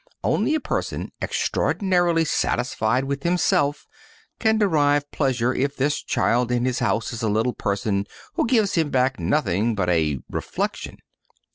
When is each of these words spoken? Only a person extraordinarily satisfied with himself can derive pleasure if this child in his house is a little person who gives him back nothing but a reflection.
Only 0.23 0.55
a 0.55 0.59
person 0.59 1.11
extraordinarily 1.21 2.25
satisfied 2.25 3.03
with 3.03 3.21
himself 3.21 3.85
can 4.39 4.57
derive 4.57 5.11
pleasure 5.11 5.53
if 5.53 5.75
this 5.75 6.01
child 6.01 6.51
in 6.51 6.65
his 6.65 6.79
house 6.79 7.13
is 7.13 7.21
a 7.21 7.29
little 7.29 7.53
person 7.53 8.07
who 8.33 8.47
gives 8.47 8.73
him 8.73 8.89
back 8.89 9.19
nothing 9.19 9.75
but 9.75 9.89
a 9.91 10.17
reflection. 10.27 10.97